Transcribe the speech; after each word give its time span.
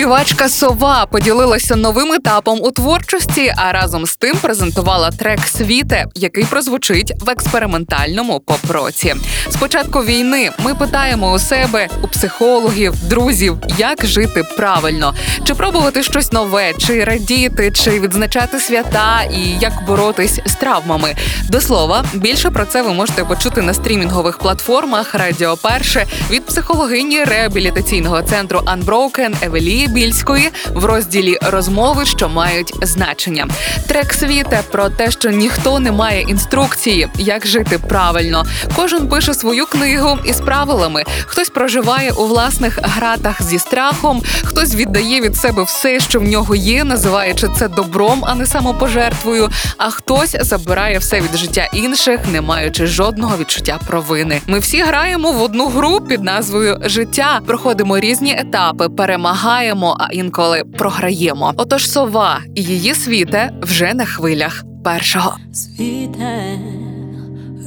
Співачка 0.00 0.48
Сова 0.48 1.06
поділилася 1.06 1.76
новим 1.76 2.12
етапом 2.12 2.60
у 2.62 2.70
творчості, 2.70 3.54
а 3.56 3.72
разом 3.72 4.06
з 4.06 4.16
тим 4.16 4.36
презентувала 4.36 5.10
трек 5.10 5.40
Світе, 5.46 6.06
який 6.14 6.44
прозвучить 6.44 7.12
в 7.20 7.30
експериментальному 7.30 8.40
поп-році. 8.40 9.14
З 9.48 9.56
початку 9.56 10.04
війни 10.04 10.50
ми 10.58 10.74
питаємо 10.74 11.32
у 11.32 11.38
себе, 11.38 11.88
у 12.02 12.08
психологів, 12.08 12.94
друзів, 13.08 13.56
як 13.78 14.06
жити 14.06 14.42
правильно, 14.56 15.14
чи 15.44 15.54
пробувати 15.54 16.02
щось 16.02 16.32
нове, 16.32 16.72
чи 16.78 17.04
радіти, 17.04 17.70
чи 17.70 18.00
відзначати 18.00 18.60
свята, 18.60 19.22
і 19.22 19.40
як 19.60 19.72
боротись 19.86 20.40
з 20.46 20.54
травмами. 20.54 21.14
До 21.48 21.60
слова, 21.60 22.04
більше 22.14 22.50
про 22.50 22.64
це 22.64 22.82
ви 22.82 22.92
можете 22.92 23.24
почути 23.24 23.62
на 23.62 23.74
стрімінгових 23.74 24.38
платформах 24.38 25.14
Радіо 25.14 25.56
Перше 25.56 26.06
від 26.30 26.46
психологині 26.46 27.24
реабілітаційного 27.24 28.22
центру 28.22 28.60
Unbroken 28.60 29.34
Евелії 29.42 29.89
Більської 29.90 30.50
в 30.74 30.84
розділі 30.84 31.38
розмови, 31.42 32.04
що 32.04 32.28
мають 32.28 32.72
значення. 32.82 33.48
Трек 33.86 34.12
світе 34.12 34.62
про 34.72 34.88
те, 34.88 35.10
що 35.10 35.30
ніхто 35.30 35.78
не 35.78 35.92
має 35.92 36.22
інструкції, 36.22 37.08
як 37.18 37.46
жити 37.46 37.78
правильно. 37.78 38.46
Кожен 38.76 39.08
пише 39.08 39.34
свою 39.34 39.66
книгу 39.66 40.18
із 40.24 40.40
правилами. 40.40 41.04
Хтось 41.26 41.48
проживає 41.48 42.12
у 42.12 42.26
власних 42.26 42.78
гратах 42.82 43.42
зі 43.42 43.58
страхом, 43.58 44.22
хтось 44.44 44.74
віддає 44.74 45.20
від 45.20 45.36
себе 45.36 45.62
все, 45.62 46.00
що 46.00 46.20
в 46.20 46.22
нього 46.22 46.54
є, 46.54 46.84
називаючи 46.84 47.48
це 47.58 47.68
добром, 47.68 48.24
а 48.26 48.34
не 48.34 48.46
самопожертвою. 48.46 49.48
А 49.76 49.90
хтось 49.90 50.36
забирає 50.40 50.98
все 50.98 51.20
від 51.20 51.36
життя 51.36 51.70
інших, 51.72 52.20
не 52.32 52.40
маючи 52.40 52.86
жодного 52.86 53.36
відчуття 53.36 53.78
провини. 53.86 54.40
Ми 54.46 54.58
всі 54.58 54.82
граємо 54.82 55.32
в 55.32 55.42
одну 55.42 55.68
гру 55.68 56.00
під 56.00 56.22
назвою 56.22 56.80
Життя. 56.84 57.40
Проходимо 57.46 57.98
різні 57.98 58.36
етапи, 58.38 58.88
перемагаємо, 58.88 59.79
а 59.86 60.08
інколи 60.12 60.64
програємо. 60.64 61.54
Отож, 61.56 61.90
сова 61.90 62.40
і 62.54 62.62
її 62.62 62.94
світе 62.94 63.50
вже 63.62 63.94
на 63.94 64.04
хвилях 64.04 64.64
першого. 64.84 65.36
Світе, 65.52 66.58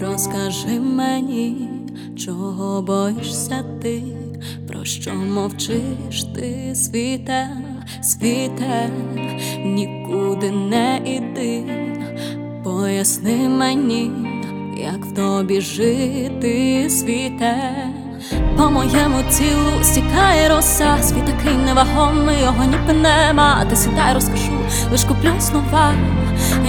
розкажи 0.00 0.80
мені, 0.80 1.68
чого 2.18 2.82
боїшся 2.82 3.64
ти, 3.82 4.02
про 4.68 4.84
що 4.84 5.14
мовчиш 5.14 6.24
ти, 6.34 6.74
світе, 6.74 7.48
світе, 8.02 8.90
нікуди 9.64 10.50
не 10.50 11.00
іди, 11.04 11.64
поясни 12.64 13.48
мені, 13.48 14.10
як 14.82 15.06
в 15.06 15.14
тобі 15.14 15.60
жити, 15.60 16.86
світе. 16.90 17.72
По 18.56 18.70
моєму 18.70 19.22
тілу 19.22 19.82
стікає 19.82 20.48
роса, 20.48 20.98
світ 21.02 21.24
такий 21.24 21.54
невагомий, 21.56 22.40
його 22.40 22.64
ніби 22.64 22.92
нема. 22.92 23.64
Ти 23.70 23.76
сідай, 23.76 24.14
розкажу, 24.14 24.52
лиш 24.90 25.04
куплю 25.04 25.32
слова. 25.40 25.94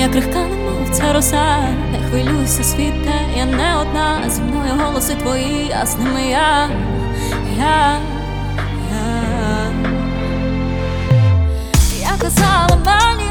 Я 0.00 0.08
крихка, 0.08 0.38
немов 0.38 0.90
ця 0.92 1.12
роса, 1.12 1.58
не 1.92 1.98
хвилюйся, 2.08 2.64
світе, 2.64 3.12
я 3.36 3.44
не 3.44 3.76
одна. 3.76 4.30
Зі 4.30 4.40
мною 4.42 4.72
голоси 4.84 5.14
твої, 5.14 5.74
а 5.82 5.86
з 5.86 5.98
ними 5.98 6.22
я, 6.22 6.68
я, 7.58 7.98
я. 8.90 9.20
Я 12.00 12.10
казала 12.20 12.76
мені 12.84 13.30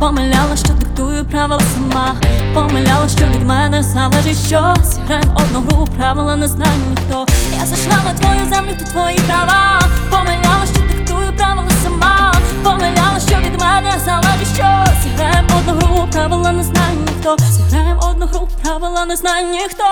Помиляла, 0.00 0.56
що 0.56 0.68
диктую 0.68 1.24
правила 1.24 1.62
сама. 1.74 2.14
Помиляла, 2.54 3.08
що 3.08 3.26
від 3.26 3.42
мене 3.46 3.82
залежить 3.82 4.38
щось. 4.46 4.96
Граємо 5.06 5.36
одну 5.36 5.60
гру, 5.60 5.88
правила 5.96 6.36
не 6.36 6.48
знає 6.48 6.78
ніхто. 6.90 7.26
Я 7.58 7.66
зайшла 7.66 7.96
на 8.04 8.14
твою 8.18 8.54
землю, 8.54 8.70
тут 8.78 8.88
твої 8.90 9.18
права. 9.18 9.80
Помиляла, 10.10 10.66
що 10.74 10.80
диктую 10.80 11.32
правила 11.36 11.70
сама. 11.82 12.32
Помиляла, 12.64 13.20
що 13.28 13.36
від 13.36 13.60
мене 13.60 13.92
залежить 14.04 14.54
щось. 14.54 15.12
Граємо 15.16 15.48
одну 15.58 15.72
гру, 15.72 16.08
правила 16.12 16.52
не 16.52 16.62
знає 16.62 16.96
ніхто. 17.06 17.36
Зіграємо 17.50 18.00
одну 18.10 18.26
гру, 18.26 18.48
правила 18.62 19.06
не 19.06 19.16
знає 19.16 19.44
ніхто. 19.44 19.84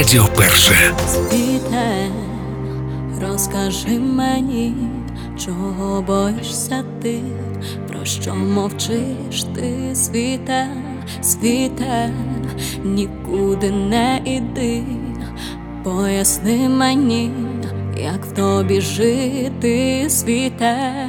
Радіо 0.00 0.28
Перше. 0.36 0.74
Світе, 1.08 2.08
розкажи 3.22 3.98
мені, 3.98 4.74
чого 5.44 6.02
боїшся 6.02 6.84
ти, 7.02 7.20
про 7.88 8.04
що 8.04 8.34
мовчиш 8.34 9.44
ти, 9.54 9.94
світе, 9.94 10.66
світе, 11.22 12.10
нікуди 12.84 13.70
не 13.70 14.20
іди, 14.24 14.82
поясни 15.84 16.68
мені, 16.68 17.32
як 18.02 18.26
в 18.26 18.32
тобі 18.32 18.80
жити, 18.80 20.06
світе. 20.10 21.08